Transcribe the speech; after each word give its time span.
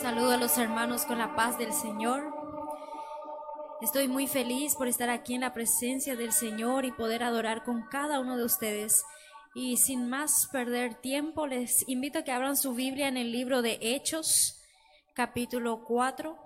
Saludo 0.00 0.32
a 0.32 0.36
los 0.36 0.58
hermanos 0.58 1.04
con 1.04 1.18
la 1.18 1.36
paz 1.36 1.58
del 1.58 1.72
Señor. 1.72 2.34
Estoy 3.80 4.08
muy 4.08 4.26
feliz 4.26 4.74
por 4.74 4.88
estar 4.88 5.10
aquí 5.10 5.34
en 5.34 5.42
la 5.42 5.54
presencia 5.54 6.16
del 6.16 6.32
Señor 6.32 6.84
y 6.84 6.92
poder 6.92 7.22
adorar 7.22 7.62
con 7.62 7.82
cada 7.88 8.20
uno 8.20 8.36
de 8.36 8.44
ustedes. 8.44 9.04
Y 9.54 9.76
sin 9.76 10.08
más 10.08 10.48
perder 10.50 10.94
tiempo, 10.94 11.46
les 11.46 11.88
invito 11.88 12.20
a 12.20 12.22
que 12.22 12.32
abran 12.32 12.56
su 12.56 12.74
Biblia 12.74 13.08
en 13.08 13.16
el 13.16 13.32
libro 13.32 13.62
de 13.62 13.78
Hechos, 13.80 14.60
capítulo 15.14 15.84
4, 15.84 16.36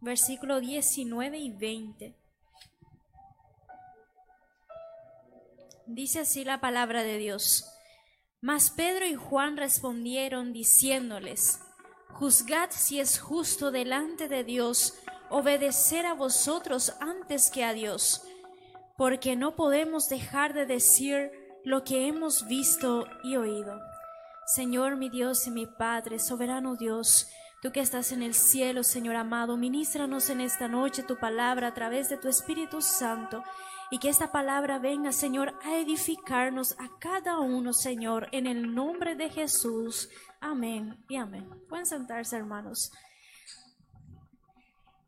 versículo 0.00 0.60
19 0.60 1.38
y 1.38 1.50
20. 1.50 2.25
Dice 5.86 6.20
así 6.20 6.44
la 6.44 6.60
palabra 6.60 7.04
de 7.04 7.16
Dios. 7.16 7.64
Mas 8.40 8.70
Pedro 8.70 9.06
y 9.06 9.14
Juan 9.14 9.56
respondieron 9.56 10.52
diciéndoles, 10.52 11.60
Juzgad 12.08 12.70
si 12.70 12.98
es 12.98 13.20
justo 13.20 13.70
delante 13.70 14.26
de 14.26 14.42
Dios 14.42 14.94
obedecer 15.30 16.04
a 16.04 16.14
vosotros 16.14 16.92
antes 17.00 17.50
que 17.50 17.64
a 17.64 17.72
Dios, 17.72 18.22
porque 18.96 19.36
no 19.36 19.54
podemos 19.54 20.08
dejar 20.08 20.54
de 20.54 20.66
decir 20.66 21.30
lo 21.64 21.84
que 21.84 22.08
hemos 22.08 22.48
visto 22.48 23.06
y 23.22 23.36
oído. 23.36 23.80
Señor 24.46 24.96
mi 24.96 25.08
Dios 25.08 25.46
y 25.46 25.50
mi 25.50 25.66
Padre, 25.66 26.18
soberano 26.18 26.74
Dios, 26.74 27.28
tú 27.62 27.70
que 27.70 27.80
estás 27.80 28.10
en 28.10 28.22
el 28.22 28.34
cielo, 28.34 28.82
Señor 28.82 29.14
amado, 29.14 29.56
ministranos 29.56 30.30
en 30.30 30.40
esta 30.40 30.66
noche 30.66 31.04
tu 31.04 31.16
palabra 31.16 31.68
a 31.68 31.74
través 31.74 32.08
de 32.08 32.16
tu 32.16 32.28
Espíritu 32.28 32.82
Santo 32.82 33.44
y 33.90 33.98
que 33.98 34.08
esta 34.08 34.32
palabra 34.32 34.78
venga, 34.78 35.12
Señor, 35.12 35.54
a 35.62 35.76
edificarnos 35.76 36.72
a 36.78 36.98
cada 36.98 37.38
uno, 37.38 37.72
Señor, 37.72 38.28
en 38.32 38.46
el 38.46 38.74
nombre 38.74 39.14
de 39.14 39.30
Jesús. 39.30 40.08
Amén 40.40 41.04
y 41.08 41.16
amén. 41.16 41.48
Pueden 41.68 41.86
sentarse, 41.86 42.36
hermanos. 42.36 42.90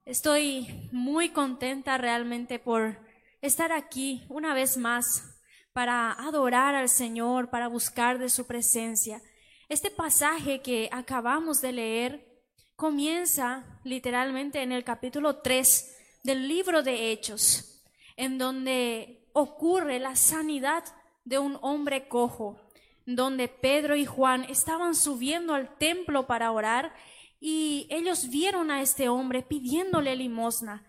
Estoy 0.05 0.89
muy 0.93 1.31
contenta 1.31 1.99
realmente 1.99 2.59
por 2.59 2.99
estar 3.43 3.73
aquí 3.73 4.25
una 4.29 4.55
vez 4.55 4.77
más 4.77 5.34
para 5.73 6.12
adorar 6.12 6.75
al 6.75 6.89
Señor, 6.89 7.51
para 7.51 7.69
buscar 7.69 8.19
de 8.19 8.31
su 8.31 8.47
presencia. 8.47 9.21
Este 9.69 9.91
pasaje 9.91 10.62
que 10.62 10.89
acabamos 10.93 11.61
de 11.61 11.73
leer 11.73 12.29
comienza 12.75 13.81
literalmente 13.84 14.62
en 14.62 14.73
el 14.73 14.84
capítulo 14.84 15.41
3 15.43 15.97
del 16.23 16.49
libro 16.49 16.83
de 16.83 17.11
Hechos 17.11 17.78
en 18.19 18.37
donde 18.37 19.31
ocurre 19.33 20.01
la 20.01 20.17
sanidad 20.17 20.85
de 21.25 21.39
un 21.39 21.57
hombre 21.63 22.09
cojo, 22.09 22.61
donde 23.07 23.49
Pedro 23.49 23.97
y 23.97 24.05
Juan 24.05 24.45
estaban 24.45 24.95
subiendo 24.95 25.55
al 25.55 25.79
templo 25.79 26.27
para 26.27 26.51
orar 26.51 26.93
y 27.41 27.87
ellos 27.91 28.29
vieron 28.29 28.71
a 28.71 28.83
este 28.83 29.09
hombre 29.09 29.43
pidiéndole 29.43 30.17
limosna. 30.17 30.85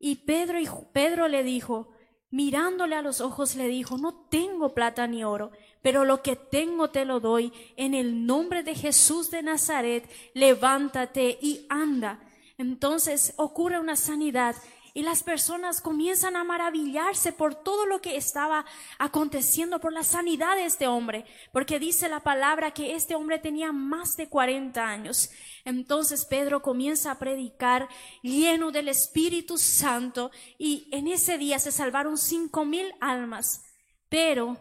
Y 0.00 0.16
Pedro, 0.16 0.58
y 0.58 0.68
Pedro 0.92 1.28
le 1.28 1.44
dijo, 1.44 1.92
mirándole 2.30 2.96
a 2.96 3.02
los 3.02 3.20
ojos, 3.20 3.54
le 3.54 3.68
dijo, 3.68 3.96
no 3.96 4.26
tengo 4.28 4.74
plata 4.74 5.06
ni 5.06 5.22
oro, 5.22 5.52
pero 5.82 6.04
lo 6.04 6.20
que 6.20 6.34
tengo 6.34 6.90
te 6.90 7.04
lo 7.04 7.20
doy. 7.20 7.52
En 7.76 7.94
el 7.94 8.26
nombre 8.26 8.64
de 8.64 8.74
Jesús 8.74 9.30
de 9.30 9.42
Nazaret, 9.44 10.10
levántate 10.34 11.38
y 11.40 11.64
anda. 11.68 12.18
Entonces 12.58 13.34
ocurre 13.36 13.78
una 13.78 13.94
sanidad 13.94 14.56
y 14.94 15.02
las 15.02 15.22
personas 15.22 15.80
comienzan 15.80 16.36
a 16.36 16.44
maravillarse 16.44 17.32
por 17.32 17.54
todo 17.54 17.86
lo 17.86 18.00
que 18.00 18.16
estaba 18.16 18.64
aconteciendo, 18.98 19.80
por 19.80 19.92
la 19.92 20.04
sanidad 20.04 20.56
de 20.56 20.66
este 20.66 20.86
hombre, 20.86 21.24
porque 21.52 21.78
dice 21.78 22.08
la 22.08 22.20
palabra 22.20 22.72
que 22.72 22.94
este 22.94 23.14
hombre 23.14 23.38
tenía 23.38 23.72
más 23.72 24.16
de 24.16 24.28
40 24.28 24.86
años. 24.86 25.30
Entonces 25.64 26.26
Pedro 26.26 26.62
comienza 26.62 27.10
a 27.10 27.18
predicar 27.18 27.88
lleno 28.22 28.70
del 28.70 28.88
Espíritu 28.88 29.56
Santo 29.58 30.30
y 30.58 30.88
en 30.92 31.08
ese 31.08 31.38
día 31.38 31.58
se 31.58 31.72
salvaron 31.72 32.18
cinco 32.18 32.64
mil 32.64 32.92
almas. 33.00 33.62
Pero 34.08 34.56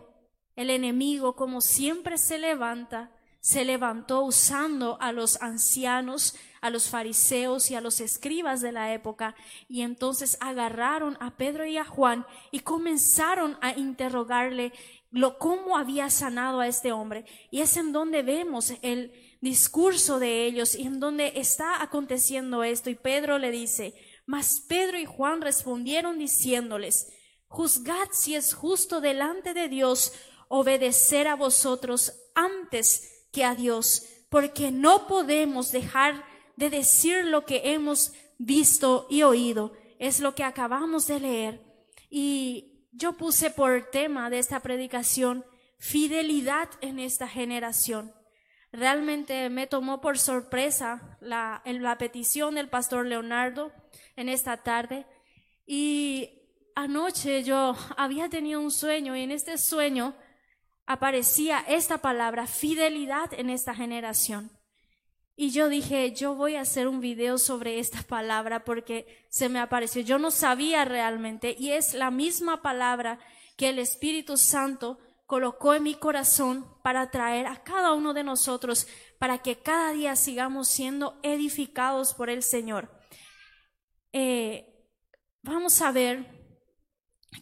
el 0.56 0.70
enemigo, 0.70 1.36
como 1.36 1.60
siempre 1.60 2.18
se 2.18 2.38
levanta, 2.38 3.12
se 3.42 3.66
levantó 3.66 4.22
usando 4.22 5.02
a 5.02 5.12
los 5.12 5.42
ancianos, 5.42 6.36
a 6.62 6.70
los 6.70 6.90
fariseos 6.90 7.72
y 7.72 7.76
a 7.76 7.82
los 7.82 8.00
escribas 8.00 8.62
de 8.62 8.72
la 8.72 8.94
época, 8.94 9.36
y 9.68 9.82
entonces 9.82 10.38
agarraron 10.40 11.18
a 11.20 11.36
Pedro 11.36 11.66
y 11.66 11.78
a 11.78 11.86
Juan 11.86 12.26
y 12.52 12.60
comenzaron 12.60 13.58
a 13.62 13.78
interrogarle 13.78 14.72
lo 15.12 15.38
cómo 15.38 15.78
había 15.78 16.10
sanado 16.10 16.62
a 16.62 16.68
este 16.68 16.92
hombre. 16.92 17.26
Y 17.50 17.62
es 17.62 17.76
en 17.78 17.92
donde 17.92 18.24
vemos 18.24 18.74
el 18.82 19.12
discurso 19.42 20.20
de 20.20 20.46
ellos 20.46 20.76
y 20.76 20.84
en 20.84 21.00
donde 21.00 21.34
está 21.36 21.82
aconteciendo 21.82 22.64
esto. 22.64 22.90
Y 22.90 22.96
Pedro 22.96 23.38
le 23.38 23.52
dice, 23.52 23.94
mas 24.26 24.64
Pedro 24.68 24.98
y 24.98 25.06
Juan 25.06 25.42
respondieron 25.42 26.18
diciéndoles, 26.18 27.12
juzgad 27.48 28.08
si 28.12 28.36
es 28.36 28.54
justo 28.54 29.02
delante 29.02 29.54
de 29.54 29.68
Dios 29.68 30.14
obedecer 30.48 31.28
a 31.28 31.36
vosotros 31.36 32.14
antes 32.36 33.28
que 33.32 33.44
a 33.44 33.56
Dios, 33.56 34.06
porque 34.30 34.72
no 34.72 35.08
podemos 35.08 35.72
dejar 35.72 36.24
de 36.62 36.70
decir 36.70 37.26
lo 37.26 37.44
que 37.44 37.74
hemos 37.74 38.14
visto 38.38 39.08
y 39.10 39.24
oído. 39.24 39.74
Es 39.98 40.20
lo 40.20 40.36
que 40.36 40.44
acabamos 40.44 41.08
de 41.08 41.20
leer. 41.20 41.62
Y 42.10 42.86
yo 42.92 43.18
puse 43.18 43.50
por 43.50 43.90
tema 43.90 44.30
de 44.30 44.40
esta 44.40 44.60
predicación 44.60 45.44
fidelidad 45.80 46.70
en 46.82 47.00
esta 47.00 47.28
generación. 47.28 48.14
Realmente 48.72 49.50
me 49.50 49.66
tomó 49.66 50.02
por 50.02 50.20
sorpresa 50.20 51.18
la, 51.20 51.64
petición 51.98 52.54
del 52.56 52.70
pastor 52.70 53.08
Leonardo 53.08 53.72
en 54.16 54.30
esta 54.30 54.58
tarde. 54.58 55.08
Y 55.66 56.44
anoche 56.76 57.44
yo 57.44 57.76
había 57.98 58.30
tenido 58.30 58.62
un 58.62 58.72
sueño 58.72 59.16
y 59.16 59.24
en 59.24 59.32
este 59.32 59.58
sueño 59.58 60.16
aparecía 60.86 61.66
esta 61.68 61.98
palabra, 61.98 62.46
fidelidad 62.46 63.34
en 63.34 63.50
esta 63.50 63.74
generación. 63.74 64.52
Y 65.42 65.50
yo 65.50 65.70
dije, 65.70 66.14
yo 66.14 66.36
voy 66.36 66.54
a 66.54 66.62
hacer 66.62 66.88
un 66.88 67.02
video 67.02 67.40
sobre 67.40 67.80
esta 67.80 68.04
palabra 68.04 68.64
porque 68.64 69.26
se 69.30 69.50
me 69.50 69.58
apareció. 69.58 70.04
Yo 70.04 70.20
no 70.20 70.30
sabía 70.30 70.86
realmente 70.86 71.56
y 71.58 71.72
es 71.72 71.96
la 71.96 72.12
misma 72.12 72.62
palabra 72.62 73.18
que 73.58 73.70
el 73.70 73.80
Espíritu 73.80 74.38
Santo 74.38 75.00
colocó 75.26 75.74
en 75.74 75.82
mi 75.82 75.96
corazón 75.96 76.68
para 76.84 77.10
traer 77.10 77.48
a 77.48 77.64
cada 77.64 77.94
uno 77.94 78.14
de 78.14 78.24
nosotros 78.24 78.86
para 79.18 79.40
que 79.40 79.56
cada 79.56 79.94
día 79.94 80.16
sigamos 80.16 80.68
siendo 80.68 81.20
edificados 81.24 82.14
por 82.14 82.30
el 82.30 82.44
Señor. 82.44 82.92
Eh, 84.14 84.86
vamos 85.42 85.82
a 85.82 85.92
ver 85.92 86.24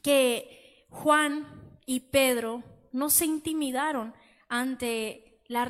que 0.01 0.85
Juan 0.87 1.77
y 1.85 1.99
Pedro 1.99 2.63
no 2.93 3.09
se 3.09 3.25
intimidaron 3.25 4.13
ante 4.47 5.43
la 5.49 5.65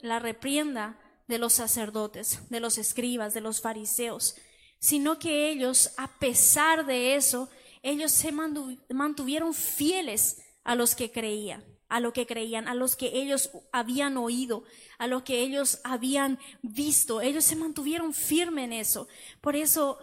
la 0.00 0.18
reprienda 0.20 0.99
de 1.30 1.38
los 1.38 1.54
sacerdotes, 1.54 2.40
de 2.50 2.60
los 2.60 2.76
escribas, 2.76 3.32
de 3.32 3.40
los 3.40 3.62
fariseos, 3.62 4.36
sino 4.78 5.18
que 5.18 5.50
ellos, 5.50 5.92
a 5.96 6.18
pesar 6.18 6.84
de 6.84 7.14
eso, 7.14 7.48
ellos 7.82 8.12
se 8.12 8.32
mantuvieron 8.32 9.54
fieles 9.54 10.42
a 10.64 10.74
los 10.74 10.94
que 10.94 11.10
creían, 11.10 11.64
a 11.88 12.00
lo 12.00 12.12
que 12.12 12.26
creían, 12.26 12.68
a 12.68 12.74
los 12.74 12.96
que 12.96 13.20
ellos 13.20 13.50
habían 13.72 14.18
oído, 14.18 14.64
a 14.98 15.06
lo 15.06 15.24
que 15.24 15.40
ellos 15.40 15.80
habían 15.84 16.38
visto. 16.62 17.20
Ellos 17.22 17.44
se 17.44 17.56
mantuvieron 17.56 18.12
firmes 18.12 18.64
en 18.66 18.72
eso. 18.74 19.08
Por 19.40 19.56
eso 19.56 19.98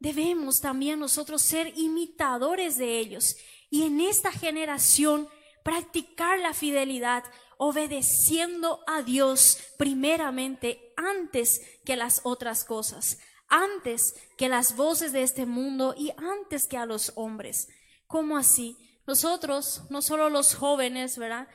debemos 0.00 0.60
también 0.60 0.98
nosotros 0.98 1.40
ser 1.40 1.72
imitadores 1.76 2.76
de 2.76 2.98
ellos. 2.98 3.36
Y 3.70 3.84
en 3.84 4.00
esta 4.00 4.30
generación 4.30 5.28
practicar 5.62 6.38
la 6.38 6.54
fidelidad, 6.54 7.24
obedeciendo 7.56 8.80
a 8.86 9.02
Dios 9.02 9.58
primeramente 9.78 10.92
antes 10.96 11.60
que 11.84 11.96
las 11.96 12.20
otras 12.24 12.64
cosas, 12.64 13.18
antes 13.48 14.14
que 14.36 14.48
las 14.48 14.76
voces 14.76 15.12
de 15.12 15.22
este 15.22 15.46
mundo 15.46 15.94
y 15.96 16.12
antes 16.16 16.66
que 16.66 16.76
a 16.76 16.86
los 16.86 17.12
hombres. 17.16 17.68
¿Cómo 18.06 18.36
así? 18.36 18.76
Nosotros, 19.06 19.82
no 19.90 20.02
solo 20.02 20.30
los 20.30 20.54
jóvenes, 20.54 21.18
¿verdad? 21.18 21.48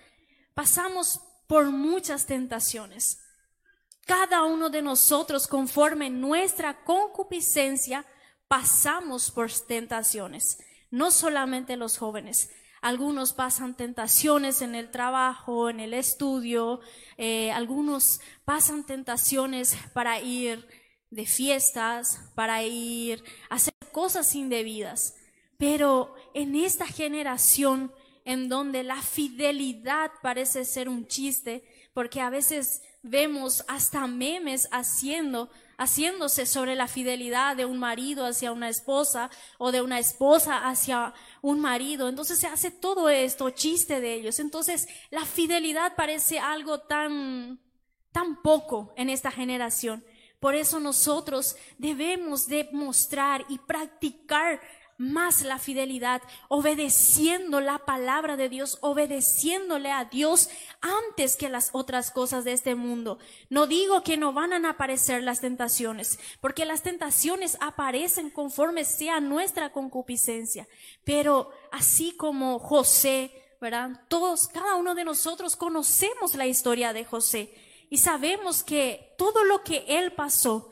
Pasamos 0.54 1.22
por 1.48 1.66
muchas 1.72 2.26
tentaciones. 2.26 3.20
Cada 4.06 4.44
uno 4.44 4.70
de 4.70 4.82
nosotros, 4.82 5.48
conforme 5.48 6.10
nuestra 6.10 6.84
concupiscencia, 6.84 8.06
pasamos 8.48 9.32
por 9.32 9.52
tentaciones. 9.52 10.60
No 10.90 11.12
solamente 11.12 11.76
los 11.76 11.98
jóvenes, 11.98 12.50
algunos 12.88 13.34
pasan 13.34 13.76
tentaciones 13.76 14.62
en 14.62 14.74
el 14.74 14.92
trabajo, 14.92 15.70
en 15.70 15.82
el 15.82 15.94
estudio, 15.94 16.80
eh, 17.18 17.52
algunos 17.52 18.22
pasan 18.46 18.86
tentaciones 18.86 19.78
para 19.92 20.22
ir 20.22 20.66
de 21.10 21.26
fiestas, 21.26 22.32
para 22.34 22.64
ir 22.64 23.26
a 23.50 23.56
hacer 23.56 23.74
cosas 23.92 24.34
indebidas. 24.36 25.16
Pero 25.58 26.16
en 26.34 26.56
esta 26.56 26.88
generación 26.88 27.92
en 28.24 28.48
donde 28.48 28.84
la 28.84 29.02
fidelidad 29.02 30.10
parece 30.22 30.64
ser 30.64 30.88
un 30.88 31.08
chiste, 31.08 31.66
porque 31.94 32.22
a 32.22 32.30
veces 32.30 32.84
vemos 33.04 33.66
hasta 33.68 34.08
memes 34.08 34.70
haciendo 34.72 35.50
haciéndose 35.78 36.46
sobre 36.46 36.76
la 36.76 36.88
fidelidad 36.88 37.56
de 37.56 37.66
un 37.66 37.78
marido 37.78 38.26
hacia 38.26 38.52
una 38.52 38.70
esposa 38.70 39.30
o 39.58 39.72
de 39.72 39.82
una 39.82 40.00
esposa 40.00 40.68
hacia 40.68 41.14
un 41.42 41.60
marido. 41.60 42.10
Entonces 42.10 42.40
se 42.40 42.48
hace 42.48 42.72
todo 42.72 43.10
esto 43.10 43.50
chiste 43.52 44.02
de 44.02 44.16
ellos. 44.16 44.40
Entonces 44.40 44.88
la 45.12 45.26
fidelidad 45.26 45.96
parece 45.96 46.40
algo 46.40 46.80
tan 46.80 47.60
tan 48.12 48.42
poco 48.42 48.94
en 48.98 49.10
esta 49.10 49.30
generación. 49.30 50.04
Por 50.40 50.56
eso 50.56 50.80
nosotros 50.80 51.56
debemos 51.78 52.48
demostrar 52.48 53.46
y 53.50 53.60
practicar 53.60 54.60
más 54.98 55.44
la 55.44 55.60
fidelidad, 55.60 56.22
obedeciendo 56.48 57.62
la 57.62 57.80
palabra 57.80 58.36
de 58.36 58.50
Dios, 58.50 58.80
obedeciéndole 58.82 59.92
a 59.92 60.06
Dios 60.06 60.50
antes 60.82 61.38
que 61.38 61.50
las 61.50 61.70
otras 61.74 62.12
cosas 62.12 62.44
de 62.44 62.54
este 62.54 62.76
mundo. 62.76 63.20
No 63.50 63.68
digo 63.68 64.04
que 64.04 64.18
no 64.18 64.34
van 64.34 64.54
a 64.54 64.70
aparecer 64.70 65.24
las 65.24 65.42
tentaciones, 65.42 66.20
porque 66.42 66.66
las 66.66 66.82
tentaciones 66.82 67.58
aparecen 67.62 68.32
conforme 68.32 68.86
sea 68.86 69.20
nuestra 69.20 69.72
concupiscencia. 69.72 70.68
Pero 71.04 71.52
así 71.72 72.16
como 72.16 72.60
José, 72.60 73.32
¿verdad? 73.62 74.02
Todos, 74.08 74.48
cada 74.48 74.76
uno 74.76 74.96
de 74.96 75.04
nosotros 75.04 75.56
conocemos 75.56 76.36
la 76.36 76.48
historia 76.48 76.94
de 76.94 77.06
José 77.06 77.54
y 77.90 77.98
sabemos 77.98 78.64
que 78.64 79.14
todo 79.18 79.44
lo 79.44 79.64
que 79.64 79.86
él 79.88 80.14
pasó, 80.14 80.72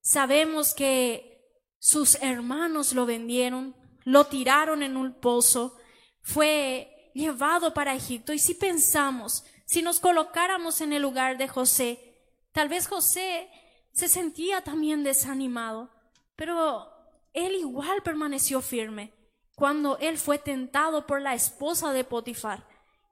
sabemos 0.00 0.74
que 0.74 1.35
sus 1.78 2.16
hermanos 2.16 2.92
lo 2.92 3.06
vendieron, 3.06 3.76
lo 4.04 4.26
tiraron 4.26 4.82
en 4.82 4.96
un 4.96 5.14
pozo, 5.14 5.76
fue 6.22 7.10
llevado 7.14 7.74
para 7.74 7.94
Egipto. 7.94 8.32
Y 8.32 8.38
si 8.38 8.54
pensamos, 8.54 9.44
si 9.64 9.82
nos 9.82 10.00
colocáramos 10.00 10.80
en 10.80 10.92
el 10.92 11.02
lugar 11.02 11.38
de 11.38 11.48
José, 11.48 12.16
tal 12.52 12.68
vez 12.68 12.86
José 12.86 13.48
se 13.92 14.08
sentía 14.08 14.62
también 14.62 15.04
desanimado, 15.04 15.90
pero 16.36 16.90
él 17.32 17.54
igual 17.54 18.02
permaneció 18.02 18.60
firme 18.60 19.14
cuando 19.54 19.98
él 19.98 20.18
fue 20.18 20.38
tentado 20.38 21.06
por 21.06 21.20
la 21.20 21.34
esposa 21.34 21.92
de 21.92 22.04
Potifar. 22.04 22.66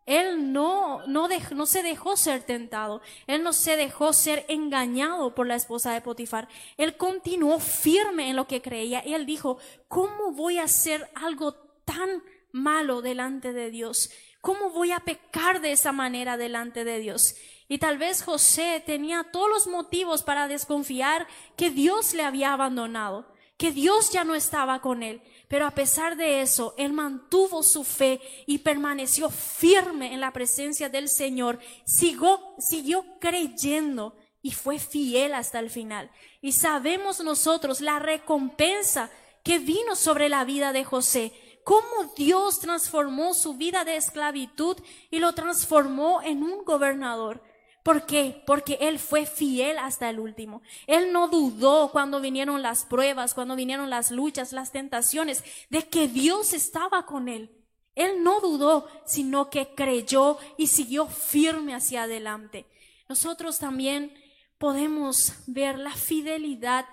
Él 0.06 0.52
no, 0.52 1.06
no, 1.06 1.28
no 1.28 1.66
se 1.66 1.82
dejó 1.82 2.16
ser 2.16 2.42
tentado, 2.42 3.00
él 3.26 3.42
no 3.42 3.54
se 3.54 3.76
dejó 3.76 4.12
ser 4.12 4.44
engañado 4.48 5.34
por 5.34 5.46
la 5.46 5.54
esposa 5.54 5.92
de 5.92 6.02
Potifar. 6.02 6.48
Él 6.76 6.96
continuó 6.96 7.58
firme 7.58 8.28
en 8.28 8.36
lo 8.36 8.46
que 8.46 8.60
creía 8.60 9.00
él 9.00 9.26
dijo, 9.26 9.58
¿cómo 9.88 10.32
voy 10.32 10.58
a 10.58 10.64
hacer 10.64 11.08
algo 11.14 11.54
tan 11.84 12.22
malo 12.52 13.02
delante 13.02 13.52
de 13.52 13.70
Dios? 13.70 14.10
¿Cómo 14.40 14.70
voy 14.70 14.92
a 14.92 15.00
pecar 15.00 15.60
de 15.60 15.72
esa 15.72 15.92
manera 15.92 16.36
delante 16.36 16.84
de 16.84 16.98
Dios? 16.98 17.34
Y 17.66 17.78
tal 17.78 17.96
vez 17.96 18.22
José 18.22 18.82
tenía 18.84 19.24
todos 19.32 19.48
los 19.48 19.66
motivos 19.66 20.22
para 20.22 20.48
desconfiar 20.48 21.26
que 21.56 21.70
Dios 21.70 22.12
le 22.12 22.22
había 22.22 22.52
abandonado, 22.52 23.26
que 23.56 23.70
Dios 23.70 24.10
ya 24.10 24.24
no 24.24 24.34
estaba 24.34 24.80
con 24.80 25.02
él. 25.02 25.22
Pero 25.54 25.68
a 25.68 25.70
pesar 25.70 26.16
de 26.16 26.42
eso, 26.42 26.74
él 26.76 26.92
mantuvo 26.92 27.62
su 27.62 27.84
fe 27.84 28.20
y 28.44 28.58
permaneció 28.58 29.30
firme 29.30 30.12
en 30.12 30.20
la 30.20 30.32
presencia 30.32 30.88
del 30.88 31.08
Señor. 31.08 31.60
Siguió, 31.84 32.40
siguió 32.58 33.04
creyendo 33.20 34.16
y 34.42 34.50
fue 34.50 34.80
fiel 34.80 35.32
hasta 35.32 35.60
el 35.60 35.70
final. 35.70 36.10
Y 36.40 36.50
sabemos 36.50 37.22
nosotros 37.22 37.80
la 37.80 38.00
recompensa 38.00 39.10
que 39.44 39.60
vino 39.60 39.94
sobre 39.94 40.28
la 40.28 40.44
vida 40.44 40.72
de 40.72 40.82
José. 40.82 41.32
Cómo 41.62 42.12
Dios 42.16 42.58
transformó 42.58 43.32
su 43.32 43.54
vida 43.54 43.84
de 43.84 43.94
esclavitud 43.94 44.76
y 45.08 45.20
lo 45.20 45.34
transformó 45.34 46.20
en 46.20 46.42
un 46.42 46.64
gobernador. 46.64 47.40
¿Por 47.84 48.06
qué? 48.06 48.42
Porque 48.46 48.78
Él 48.80 48.98
fue 48.98 49.26
fiel 49.26 49.76
hasta 49.76 50.08
el 50.08 50.18
último. 50.18 50.62
Él 50.86 51.12
no 51.12 51.28
dudó 51.28 51.90
cuando 51.92 52.18
vinieron 52.18 52.62
las 52.62 52.86
pruebas, 52.86 53.34
cuando 53.34 53.56
vinieron 53.56 53.90
las 53.90 54.10
luchas, 54.10 54.52
las 54.52 54.72
tentaciones, 54.72 55.44
de 55.68 55.86
que 55.86 56.08
Dios 56.08 56.54
estaba 56.54 57.04
con 57.04 57.28
Él. 57.28 57.50
Él 57.94 58.24
no 58.24 58.40
dudó, 58.40 58.88
sino 59.04 59.50
que 59.50 59.74
creyó 59.74 60.38
y 60.56 60.68
siguió 60.68 61.06
firme 61.06 61.74
hacia 61.74 62.04
adelante. 62.04 62.66
Nosotros 63.06 63.58
también 63.58 64.14
podemos 64.56 65.34
ver 65.46 65.78
la 65.78 65.92
fidelidad, 65.92 66.86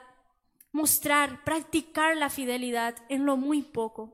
mostrar, 0.73 1.45
practicar 1.45 2.17
la 2.17 2.29
fidelidad 2.29 2.95
en 3.07 3.25
lo 3.25 3.37
muy 3.37 3.61
poco. 3.61 4.13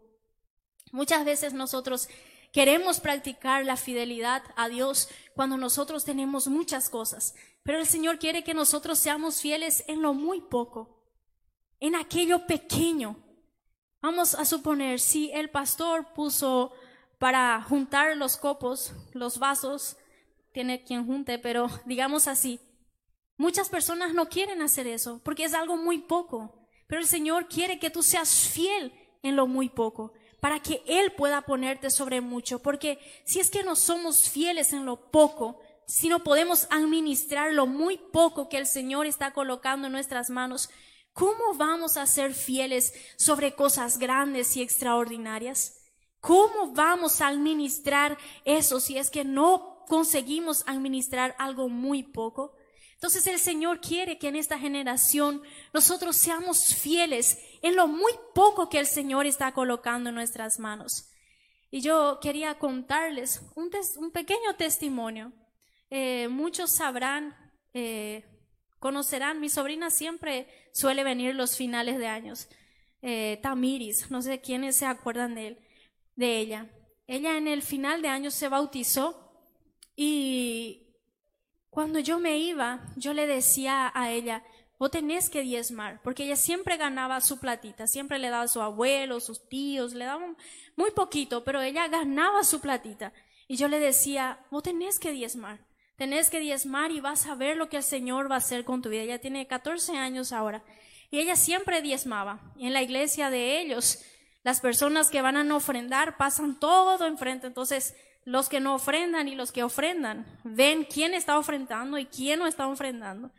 Muchas 0.91 1.25
veces 1.25 1.53
nosotros 1.53 2.07
Queremos 2.51 2.99
practicar 2.99 3.65
la 3.65 3.77
fidelidad 3.77 4.44
a 4.55 4.69
Dios 4.69 5.09
cuando 5.35 5.57
nosotros 5.57 6.05
tenemos 6.05 6.47
muchas 6.47 6.89
cosas, 6.89 7.35
pero 7.63 7.79
el 7.79 7.85
Señor 7.85 8.19
quiere 8.19 8.44
que 8.44 8.53
nosotros 8.53 8.97
seamos 8.99 9.41
fieles 9.41 9.83
en 9.88 10.01
lo 10.01 10.13
muy 10.13 10.41
poco, 10.41 11.03
en 11.79 11.95
aquello 11.95 12.47
pequeño. 12.47 13.17
Vamos 14.01 14.35
a 14.35 14.45
suponer, 14.45 14.99
si 14.99 15.31
el 15.31 15.49
pastor 15.49 16.13
puso 16.13 16.71
para 17.19 17.61
juntar 17.61 18.15
los 18.15 18.38
copos, 18.38 18.94
los 19.13 19.39
vasos, 19.39 19.97
tiene 20.53 20.83
quien 20.83 21.05
junte, 21.05 21.39
pero 21.39 21.67
digamos 21.85 22.27
así, 22.27 22.59
muchas 23.38 23.69
personas 23.69 24.13
no 24.13 24.29
quieren 24.29 24.61
hacer 24.61 24.88
eso 24.88 25.21
porque 25.23 25.44
es 25.44 25.53
algo 25.53 25.77
muy 25.77 25.99
poco, 25.99 26.67
pero 26.88 27.01
el 27.01 27.07
Señor 27.07 27.47
quiere 27.47 27.79
que 27.79 27.89
tú 27.89 28.01
seas 28.01 28.49
fiel 28.49 28.94
en 29.21 29.35
lo 29.35 29.45
muy 29.45 29.69
poco 29.69 30.13
para 30.47 30.61
que 30.61 30.81
Él 30.88 31.11
pueda 31.11 31.41
ponerte 31.41 31.89
sobre 31.89 32.21
mucho. 32.21 32.59
Porque 32.59 32.99
si 33.25 33.41
es 33.41 33.51
que 33.51 33.63
no 33.63 33.75
somos 33.75 34.29
fieles 34.29 34.71
en 34.71 34.85
lo 34.85 35.11
poco, 35.11 35.59
si 35.85 36.07
no 36.07 36.23
podemos 36.23 36.67
administrar 36.69 37.51
lo 37.51 37.67
muy 37.67 37.97
poco 37.97 38.47
que 38.47 38.57
el 38.57 38.65
Señor 38.65 39.07
está 39.07 39.33
colocando 39.33 39.88
en 39.88 39.91
nuestras 39.91 40.29
manos, 40.29 40.69
¿cómo 41.11 41.53
vamos 41.55 41.97
a 41.97 42.05
ser 42.05 42.33
fieles 42.33 42.94
sobre 43.17 43.55
cosas 43.55 43.99
grandes 43.99 44.55
y 44.55 44.61
extraordinarias? 44.61 45.81
¿Cómo 46.21 46.71
vamos 46.71 47.19
a 47.19 47.27
administrar 47.27 48.17
eso 48.45 48.79
si 48.79 48.97
es 48.97 49.09
que 49.09 49.25
no 49.25 49.83
conseguimos 49.85 50.63
administrar 50.65 51.35
algo 51.39 51.67
muy 51.67 52.03
poco? 52.03 52.53
Entonces 52.97 53.27
el 53.27 53.38
Señor 53.38 53.79
quiere 53.79 54.17
que 54.17 54.27
en 54.27 54.35
esta 54.35 54.57
generación 54.57 55.44
nosotros 55.71 56.15
seamos 56.15 56.73
fieles 56.73 57.38
en 57.61 57.75
lo 57.75 57.88
muy 57.88 58.11
poco 58.33 58.69
que 58.69 58.79
el 58.79 58.88
Señor 58.88 59.27
está 59.27 59.51
colocando 59.53 60.09
en 60.09 60.15
nuestras 60.15 60.57
manos. 60.57 61.07
Y 61.69 61.81
yo 61.81 62.17
quería 62.19 62.57
contarles 62.57 63.44
un, 63.55 63.69
pequeño 64.11 64.55
testimonio. 64.57 65.31
Eh, 65.91 66.27
muchos 66.27 66.71
sabrán, 66.71 67.35
eh, 67.75 68.25
conocerán, 68.80 69.39
mi 69.39 69.49
sobrina 69.49 69.92
siempre 69.92 70.47
suele 70.73 71.04
venir 71.04 71.35
los 71.35 71.56
finales 71.56 71.99
de 71.99 72.07
años. 72.07 72.47
Eh, 73.04 73.39
Tamiris, 73.44 74.09
no 74.09 74.23
sé 74.23 74.42
quiénes 74.42 74.75
se 74.75 74.87
acuerdan 74.87 75.35
de, 75.35 75.47
él, 75.49 75.59
de 76.16 76.39
ella. 76.39 76.71
Ella 77.06 77.37
en 77.37 77.47
el 77.47 77.61
final 77.61 78.01
de 78.01 78.07
año 78.07 78.31
se 78.31 78.49
bautizó 78.49 79.31
y 79.95 80.86
cuando 81.69 82.00
yo 82.00 82.19
me 82.19 82.38
iba, 82.38 82.81
yo 82.95 83.14
le 83.14 83.28
decía 83.28 83.92
a 83.94 84.12
ella, 84.12 84.44
vos 84.80 84.92
tenés 84.92 85.30
que 85.30 85.42
diezmar, 85.42 86.02
porque 86.04 86.24
ella 86.24 86.36
siempre 86.36 86.78
ganaba 86.78 87.21
su 87.21 87.40
platita, 87.40 87.88
siempre 87.88 88.19
le 88.19 88.30
daba 88.30 88.44
a 88.44 88.47
su 88.47 88.62
abuelo, 88.62 89.19
sus 89.19 89.47
tíos, 89.47 89.94
le 89.94 90.06
daban 90.06 90.38
muy 90.76 90.92
poquito, 90.92 91.44
pero 91.44 91.62
ella 91.62 91.88
ganaba 91.88 92.44
su 92.44 92.59
platita. 92.62 93.14
Y 93.47 93.56
yo 93.56 93.68
le 93.68 93.80
decía, 93.80 94.40
vos 94.52 94.64
tenés 94.64 95.00
que 95.00 95.12
diezmar, 95.12 95.66
tenés 95.97 96.30
que 96.30 96.40
diezmar 96.40 96.92
y 96.92 97.00
vas 97.00 97.26
a 97.28 97.36
ver 97.36 97.57
lo 97.57 97.69
que 97.69 97.78
el 97.78 97.83
Señor 97.83 98.30
va 98.30 98.36
a 98.36 98.40
hacer 98.40 98.66
con 98.66 98.81
tu 98.81 98.90
vida. 98.90 99.04
Ella 99.04 99.19
tiene 99.19 99.47
14 99.47 99.97
años 99.97 100.31
ahora. 100.31 100.64
Y 101.09 101.19
ella 101.19 101.36
siempre 101.36 101.81
diezmaba. 101.81 102.54
Y 102.57 102.68
en 102.68 102.74
la 102.74 102.81
iglesia 102.81 103.30
de 103.30 103.59
ellos, 103.62 104.04
las 104.44 104.59
personas 104.59 105.09
que 105.09 105.21
van 105.21 105.38
a 105.38 105.56
ofrendar 105.56 106.18
pasan 106.18 106.59
todo 106.59 107.06
enfrente. 107.06 107.47
Entonces, 107.47 107.95
los 108.28 108.50
que 108.50 108.60
no 108.60 108.76
ofrendan 108.76 109.30
y 109.30 109.36
los 109.36 109.54
que 109.54 109.64
ofrendan 109.64 110.26
ven 110.44 110.84
quién 110.84 111.14
está 111.14 111.40
ofrendando 111.40 111.98
y 111.98 112.07
quién 112.07 112.40
no 112.40 112.46
está 112.46 112.68
ofrendando. 112.68 113.31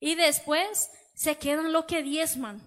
Y 0.00 0.14
después 0.14 0.90
se 1.14 1.36
quedan 1.36 1.74
los 1.74 1.84
que 1.84 2.02
diezman. 2.02 2.62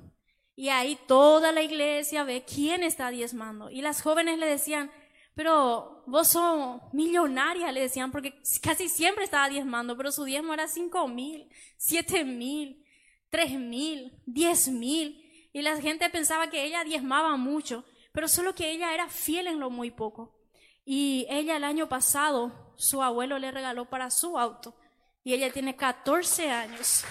Y 0.55 0.69
ahí 0.69 0.99
toda 1.07 1.51
la 1.51 1.63
iglesia 1.63 2.23
ve 2.25 2.45
quién 2.45 2.83
está 2.83 3.09
diezmando. 3.09 3.71
Y 3.71 3.81
las 3.81 4.03
jóvenes 4.03 4.37
le 4.37 4.45
decían, 4.45 4.91
pero 5.33 6.03
vos 6.05 6.27
sos 6.27 6.79
millonaria, 6.93 7.71
le 7.71 7.81
decían, 7.81 8.11
porque 8.11 8.39
casi 8.61 8.87
siempre 8.87 9.23
estaba 9.23 9.49
diezmando, 9.49 9.97
pero 9.97 10.11
su 10.11 10.25
diezmo 10.25 10.53
era 10.53 10.67
cinco 10.67 11.07
mil, 11.07 11.49
siete 11.77 12.23
mil, 12.23 12.85
tres 13.31 13.57
mil, 13.57 14.21
diez 14.27 14.67
mil. 14.67 15.49
Y 15.51 15.63
la 15.63 15.81
gente 15.81 16.07
pensaba 16.11 16.51
que 16.51 16.65
ella 16.65 16.83
diezmaba 16.83 17.35
mucho, 17.35 17.83
pero 18.11 18.27
solo 18.27 18.53
que 18.53 18.69
ella 18.69 18.93
era 18.93 19.09
fiel 19.09 19.47
en 19.47 19.59
lo 19.59 19.71
muy 19.71 19.89
poco. 19.89 20.42
Y 20.85 21.25
ella 21.29 21.57
el 21.57 21.63
año 21.63 21.87
pasado, 21.87 22.73
su 22.75 23.01
abuelo 23.01 23.39
le 23.39 23.51
regaló 23.51 23.89
para 23.89 24.09
su 24.09 24.37
auto. 24.37 24.75
Y 25.23 25.33
ella 25.33 25.51
tiene 25.51 25.75
14 25.75 26.51
años. 26.51 27.03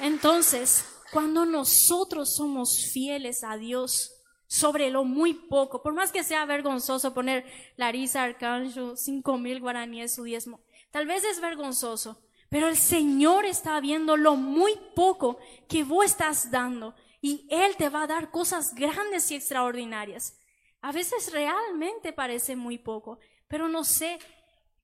Entonces, 0.00 0.84
cuando 1.12 1.44
nosotros 1.44 2.34
somos 2.34 2.90
fieles 2.92 3.44
a 3.44 3.56
Dios, 3.56 4.20
sobre 4.50 4.90
lo 4.90 5.04
muy 5.04 5.32
poco. 5.32 5.80
Por 5.80 5.94
más 5.94 6.10
que 6.10 6.24
sea 6.24 6.44
vergonzoso 6.44 7.14
poner 7.14 7.44
Larisa 7.76 8.24
Arcanjo, 8.24 8.96
cinco 8.96 9.38
mil 9.38 9.60
guaraníes 9.60 10.16
su 10.16 10.24
diezmo. 10.24 10.60
Tal 10.90 11.06
vez 11.06 11.22
es 11.22 11.40
vergonzoso, 11.40 12.20
pero 12.48 12.66
el 12.66 12.76
Señor 12.76 13.44
está 13.44 13.78
viendo 13.78 14.16
lo 14.16 14.34
muy 14.34 14.72
poco 14.96 15.38
que 15.68 15.84
vos 15.84 16.04
estás 16.04 16.50
dando 16.50 16.96
y 17.22 17.46
Él 17.48 17.76
te 17.76 17.90
va 17.90 18.02
a 18.02 18.06
dar 18.08 18.32
cosas 18.32 18.74
grandes 18.74 19.30
y 19.30 19.36
extraordinarias. 19.36 20.39
A 20.82 20.92
veces 20.92 21.32
realmente 21.32 22.12
parece 22.12 22.56
muy 22.56 22.78
poco, 22.78 23.18
pero 23.48 23.68
no 23.68 23.84
sé, 23.84 24.18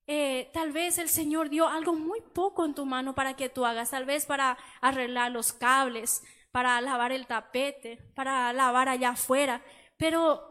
eh, 0.05 0.49
tal 0.53 0.71
vez 0.71 0.97
el 0.99 1.09
Señor 1.09 1.49
dio 1.49 1.67
algo 1.67 1.93
muy 1.93 2.21
poco 2.21 2.65
en 2.65 2.75
tu 2.75 2.85
mano 2.85 3.15
para 3.15 3.35
que 3.35 3.49
tú 3.49 3.65
hagas, 3.65 3.89
tal 3.91 4.05
vez 4.05 4.25
para 4.25 4.57
arreglar 4.79 5.31
los 5.31 5.53
cables, 5.53 6.21
para 6.51 6.79
lavar 6.81 7.11
el 7.11 7.27
tapete, 7.27 7.97
para 8.15 8.53
lavar 8.53 8.89
allá 8.89 9.09
afuera, 9.09 9.61
pero 9.97 10.43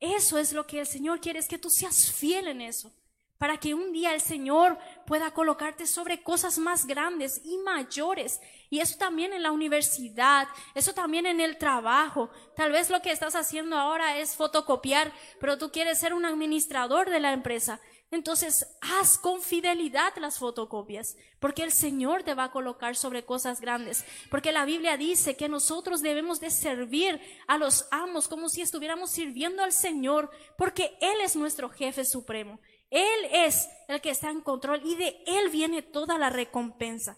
eso 0.00 0.38
es 0.38 0.52
lo 0.52 0.66
que 0.66 0.80
el 0.80 0.86
Señor 0.86 1.20
quiere, 1.20 1.38
es 1.38 1.48
que 1.48 1.58
tú 1.58 1.70
seas 1.70 2.12
fiel 2.12 2.48
en 2.48 2.60
eso, 2.60 2.92
para 3.38 3.58
que 3.58 3.74
un 3.74 3.92
día 3.92 4.14
el 4.14 4.20
Señor 4.20 4.78
pueda 5.06 5.30
colocarte 5.30 5.86
sobre 5.86 6.22
cosas 6.22 6.58
más 6.58 6.86
grandes 6.86 7.40
y 7.44 7.56
mayores. 7.58 8.40
Y 8.68 8.80
eso 8.80 8.98
también 8.98 9.32
en 9.32 9.42
la 9.42 9.52
universidad, 9.52 10.48
eso 10.74 10.92
también 10.92 11.24
en 11.24 11.40
el 11.40 11.56
trabajo. 11.56 12.30
Tal 12.56 12.72
vez 12.72 12.90
lo 12.90 13.00
que 13.00 13.12
estás 13.12 13.36
haciendo 13.36 13.76
ahora 13.76 14.18
es 14.18 14.36
fotocopiar, 14.36 15.12
pero 15.40 15.56
tú 15.56 15.70
quieres 15.70 15.98
ser 15.98 16.14
un 16.14 16.24
administrador 16.24 17.08
de 17.10 17.20
la 17.20 17.32
empresa. 17.32 17.80
Entonces, 18.10 18.66
haz 18.80 19.18
con 19.18 19.42
fidelidad 19.42 20.16
las 20.16 20.38
fotocopias, 20.38 21.16
porque 21.40 21.62
el 21.62 21.72
Señor 21.72 22.22
te 22.22 22.32
va 22.32 22.44
a 22.44 22.50
colocar 22.50 22.96
sobre 22.96 23.26
cosas 23.26 23.60
grandes, 23.60 24.02
porque 24.30 24.50
la 24.50 24.64
Biblia 24.64 24.96
dice 24.96 25.36
que 25.36 25.50
nosotros 25.50 26.00
debemos 26.00 26.40
de 26.40 26.50
servir 26.50 27.20
a 27.46 27.58
los 27.58 27.86
amos 27.90 28.26
como 28.26 28.48
si 28.48 28.62
estuviéramos 28.62 29.10
sirviendo 29.10 29.62
al 29.62 29.72
Señor, 29.72 30.30
porque 30.56 30.96
Él 31.02 31.20
es 31.22 31.36
nuestro 31.36 31.68
jefe 31.68 32.06
supremo. 32.06 32.58
Él 32.90 33.26
es 33.32 33.68
el 33.88 34.00
que 34.00 34.10
está 34.10 34.30
en 34.30 34.40
control 34.40 34.80
y 34.84 34.94
de 34.94 35.22
Él 35.26 35.50
viene 35.50 35.82
toda 35.82 36.18
la 36.18 36.30
recompensa. 36.30 37.16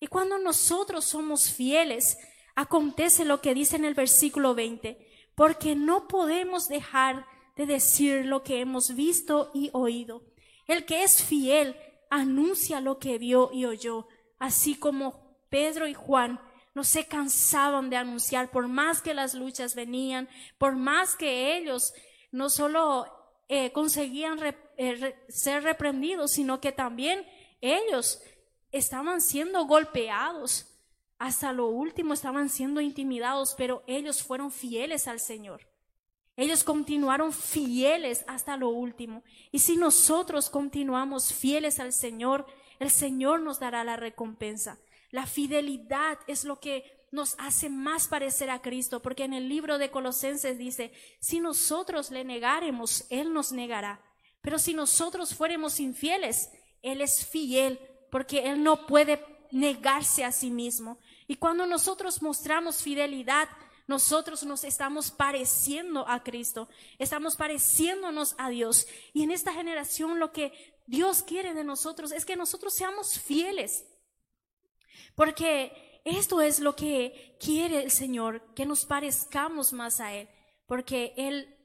Y 0.00 0.08
cuando 0.08 0.38
nosotros 0.38 1.04
somos 1.04 1.50
fieles, 1.50 2.18
acontece 2.54 3.24
lo 3.24 3.40
que 3.40 3.54
dice 3.54 3.76
en 3.76 3.84
el 3.84 3.94
versículo 3.94 4.54
20, 4.54 4.98
porque 5.34 5.74
no 5.76 6.08
podemos 6.08 6.68
dejar 6.68 7.26
de 7.56 7.66
decir 7.66 8.26
lo 8.26 8.42
que 8.42 8.60
hemos 8.60 8.94
visto 8.94 9.50
y 9.54 9.70
oído 9.72 10.22
el 10.66 10.84
que 10.84 11.02
es 11.02 11.22
fiel 11.22 11.76
anuncia 12.10 12.80
lo 12.80 12.98
que 12.98 13.18
vio 13.18 13.50
y 13.52 13.64
oyó, 13.64 14.06
así 14.38 14.74
como 14.74 15.36
Pedro 15.48 15.86
y 15.86 15.94
Juan 15.94 16.40
no 16.74 16.84
se 16.84 17.06
cansaban 17.06 17.90
de 17.90 17.96
anunciar, 17.96 18.50
por 18.50 18.68
más 18.68 19.02
que 19.02 19.14
las 19.14 19.34
luchas 19.34 19.74
venían, 19.74 20.28
por 20.58 20.74
más 20.74 21.16
que 21.16 21.56
ellos 21.56 21.92
no 22.30 22.48
solo 22.48 23.06
eh, 23.48 23.72
conseguían 23.72 24.38
eh, 24.82 25.16
ser 25.28 25.62
reprendidos, 25.62 26.32
sino 26.32 26.60
que 26.60 26.72
también 26.72 27.26
ellos 27.60 28.20
estaban 28.70 29.20
siendo 29.20 29.64
golpeados. 29.66 30.66
Hasta 31.18 31.52
lo 31.52 31.68
último 31.68 32.14
estaban 32.14 32.48
siendo 32.48 32.80
intimidados, 32.80 33.54
pero 33.56 33.84
ellos 33.86 34.22
fueron 34.22 34.50
fieles 34.50 35.06
al 35.06 35.20
Señor. 35.20 35.68
Ellos 36.36 36.64
continuaron 36.64 37.32
fieles 37.32 38.24
hasta 38.26 38.56
lo 38.56 38.70
último. 38.70 39.22
Y 39.50 39.60
si 39.60 39.76
nosotros 39.76 40.50
continuamos 40.50 41.32
fieles 41.32 41.78
al 41.78 41.92
Señor, 41.92 42.46
el 42.80 42.90
Señor 42.90 43.40
nos 43.40 43.60
dará 43.60 43.84
la 43.84 43.96
recompensa. 43.96 44.78
La 45.10 45.26
fidelidad 45.26 46.18
es 46.26 46.44
lo 46.44 46.58
que 46.58 47.06
nos 47.12 47.36
hace 47.38 47.68
más 47.68 48.08
parecer 48.08 48.48
a 48.48 48.62
Cristo, 48.62 49.02
porque 49.02 49.24
en 49.24 49.34
el 49.34 49.48
libro 49.48 49.76
de 49.76 49.90
Colosenses 49.90 50.56
dice, 50.56 50.92
si 51.20 51.38
nosotros 51.38 52.10
le 52.10 52.24
negaremos, 52.24 53.04
Él 53.10 53.34
nos 53.34 53.52
negará. 53.52 54.00
Pero 54.42 54.58
si 54.58 54.74
nosotros 54.74 55.34
fuéramos 55.34 55.80
infieles, 55.80 56.50
Él 56.82 57.00
es 57.00 57.24
fiel, 57.24 57.80
porque 58.10 58.50
Él 58.50 58.62
no 58.62 58.86
puede 58.86 59.24
negarse 59.50 60.24
a 60.24 60.32
sí 60.32 60.50
mismo. 60.50 60.98
Y 61.26 61.36
cuando 61.36 61.66
nosotros 61.66 62.20
mostramos 62.20 62.82
fidelidad, 62.82 63.48
nosotros 63.86 64.44
nos 64.44 64.64
estamos 64.64 65.10
pareciendo 65.10 66.06
a 66.08 66.22
Cristo, 66.22 66.68
estamos 66.98 67.36
pareciéndonos 67.36 68.34
a 68.38 68.48
Dios. 68.48 68.86
Y 69.12 69.22
en 69.22 69.30
esta 69.30 69.52
generación 69.52 70.18
lo 70.18 70.32
que 70.32 70.52
Dios 70.86 71.22
quiere 71.22 71.54
de 71.54 71.64
nosotros 71.64 72.12
es 72.12 72.24
que 72.24 72.36
nosotros 72.36 72.74
seamos 72.74 73.18
fieles. 73.18 73.84
Porque 75.14 76.00
esto 76.04 76.40
es 76.40 76.58
lo 76.60 76.74
que 76.74 77.36
quiere 77.40 77.82
el 77.82 77.90
Señor, 77.90 78.42
que 78.54 78.66
nos 78.66 78.84
parezcamos 78.84 79.72
más 79.72 80.00
a 80.00 80.14
Él. 80.14 80.28
Porque 80.66 81.14
Él, 81.16 81.56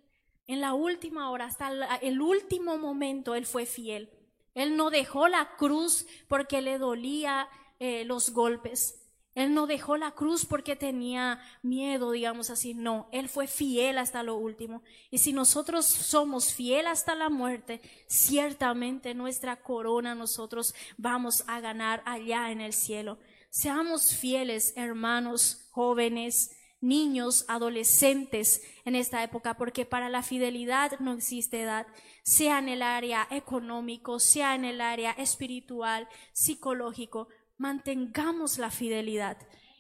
en 0.48 0.62
la 0.62 0.74
última 0.74 1.30
hora, 1.30 1.46
hasta 1.46 1.70
el 1.98 2.22
último 2.22 2.78
momento, 2.78 3.36
Él 3.36 3.46
fue 3.46 3.66
fiel. 3.66 4.10
Él 4.54 4.76
no 4.76 4.90
dejó 4.90 5.28
la 5.28 5.56
cruz 5.56 6.08
porque 6.28 6.62
le 6.62 6.80
dolía 6.80 7.48
eh, 7.80 8.06
los 8.06 8.32
golpes. 8.32 9.04
Él 9.36 9.54
no 9.54 9.68
dejó 9.68 9.98
la 9.98 10.14
cruz 10.16 10.48
porque 10.48 10.76
tenía 10.76 11.40
miedo, 11.62 12.10
digamos 12.10 12.50
así. 12.50 12.74
No, 12.74 13.08
Él 13.12 13.30
fue 13.30 13.46
fiel 13.46 14.00
hasta 14.00 14.24
lo 14.24 14.36
último. 14.36 14.82
Y 15.12 15.20
si 15.20 15.32
nosotros 15.32 15.86
somos 15.86 16.56
fiel 16.56 16.88
hasta 16.88 17.14
la 17.14 17.30
muerte, 17.30 17.80
ciertamente 18.08 19.14
nuestra 19.14 19.58
corona 19.58 20.16
nosotros 20.16 20.74
vamos 20.98 21.44
a 21.46 21.60
ganar 21.60 22.02
allá 22.06 22.50
en 22.50 22.62
el 22.62 22.74
cielo. 22.74 23.20
Seamos 23.52 24.16
fieles, 24.16 24.74
hermanos, 24.76 25.68
jóvenes, 25.70 26.57
niños, 26.82 27.46
adolescentes 27.48 28.62
en 28.86 28.96
esta 28.96 29.24
época, 29.24 29.56
porque 29.56 29.86
para 29.86 30.10
la 30.10 30.24
fidelidad 30.24 31.00
no 31.00 31.14
existe 31.14 31.62
edad, 31.62 31.88
sea 32.24 32.60
en 32.60 32.70
el 32.70 32.82
área 32.82 33.28
económico, 33.32 34.20
sea 34.20 34.56
en 34.56 34.66
el 34.66 34.82
área 34.82 35.12
espiritual, 35.12 36.08
psicológico 36.34 37.28
mantengamos 37.58 38.58
la 38.58 38.70
fidelidad 38.70 39.38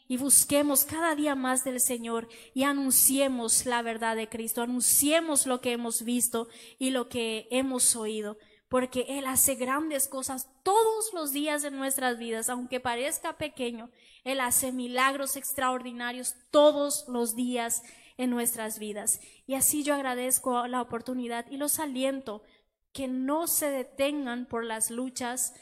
y 0.08 0.18
busquemos 0.18 0.86
cada 0.86 1.16
día 1.16 1.36
más 1.36 1.64
del 1.64 1.80
Señor 1.80 2.28
y 2.54 2.64
anunciemos 2.64 3.66
la 3.66 3.82
verdad 3.82 4.16
de 4.16 4.30
Cristo, 4.30 4.62
anunciemos 4.62 5.46
lo 5.46 5.62
que 5.62 5.74
hemos 5.74 6.04
visto 6.04 6.48
y 6.80 6.92
lo 6.92 7.10
que 7.10 7.48
hemos 7.52 7.96
oído, 7.96 8.38
porque 8.70 9.06
Él 9.10 9.26
hace 9.26 9.56
grandes 9.56 10.08
cosas 10.08 10.50
todos 10.64 11.14
los 11.14 11.32
días 11.32 11.62
de 11.62 11.72
nuestras 11.72 12.18
vidas, 12.18 12.50
aunque 12.50 12.80
parezca 12.80 13.38
pequeño, 13.38 13.90
Él 14.24 14.40
hace 14.42 14.72
milagros 14.72 15.36
extraordinarios 15.36 16.36
todos 16.52 17.06
los 17.08 17.36
días 17.36 17.84
en 18.18 18.30
nuestras 18.30 18.80
vidas. 18.80 19.20
Y 19.46 19.56
así 19.56 19.84
yo 19.84 19.96
agradezco 19.96 20.68
la 20.68 20.82
oportunidad 20.82 21.46
y 21.50 21.58
los 21.58 21.80
aliento 21.80 22.44
que 22.92 23.08
no 23.08 23.48
se 23.48 23.70
detengan 23.70 24.46
por 24.46 24.64
las 24.64 24.92
luchas 24.92 25.54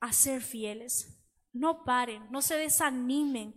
a 0.00 0.12
ser 0.12 0.42
fieles 0.42 1.16
no 1.56 1.84
paren, 1.84 2.26
no 2.30 2.42
se 2.42 2.56
desanimen 2.56 3.54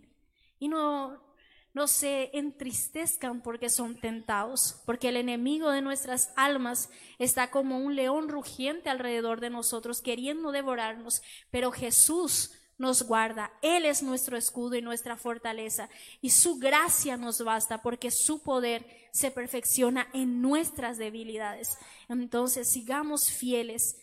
y 0.58 0.68
no, 0.68 1.29
no 1.72 1.86
se 1.86 2.30
entristezcan 2.36 3.42
porque 3.42 3.70
son 3.70 4.00
tentados, 4.00 4.82
porque 4.86 5.08
el 5.08 5.16
enemigo 5.16 5.70
de 5.70 5.82
nuestras 5.82 6.32
almas 6.36 6.90
está 7.18 7.50
como 7.50 7.78
un 7.78 7.94
león 7.94 8.28
rugiente 8.28 8.90
alrededor 8.90 9.40
de 9.40 9.50
nosotros, 9.50 10.00
queriendo 10.00 10.52
devorarnos, 10.52 11.22
pero 11.50 11.70
Jesús 11.70 12.52
nos 12.76 13.02
guarda, 13.02 13.52
Él 13.60 13.84
es 13.84 14.02
nuestro 14.02 14.36
escudo 14.36 14.74
y 14.74 14.82
nuestra 14.82 15.16
fortaleza, 15.16 15.90
y 16.20 16.30
su 16.30 16.58
gracia 16.58 17.16
nos 17.16 17.44
basta 17.44 17.82
porque 17.82 18.10
su 18.10 18.42
poder 18.42 18.86
se 19.12 19.30
perfecciona 19.30 20.08
en 20.12 20.40
nuestras 20.40 20.96
debilidades. 20.96 21.76
Entonces, 22.08 22.70
sigamos 22.70 23.30
fieles. 23.30 23.96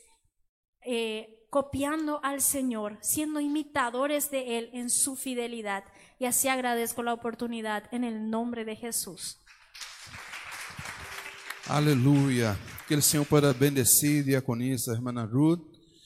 Eh, 0.85 1.37
copiando 1.49 2.19
al 2.23 2.41
Señor, 2.41 2.97
siendo 3.01 3.39
imitadores 3.39 4.29
de 4.31 4.57
Él 4.57 4.69
en 4.73 4.89
su 4.89 5.15
fidelidad. 5.15 5.83
Y 6.19 6.25
así 6.25 6.47
agradezco 6.47 7.03
la 7.03 7.13
oportunidad 7.13 7.83
en 7.91 8.03
el 8.03 8.29
nombre 8.29 8.65
de 8.65 8.75
Jesús. 8.75 9.37
Aleluya. 11.67 12.57
Que 12.87 12.93
el 12.95 13.03
Señor 13.03 13.27
pueda 13.27 13.53
bendecir, 13.53 14.23
diaconisa, 14.23 14.93
hermana 14.93 15.25
Ruth. 15.25 15.76